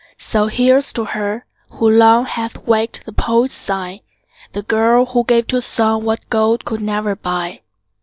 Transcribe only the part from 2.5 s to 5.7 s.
waked the poet's sigh, The girl, who gave to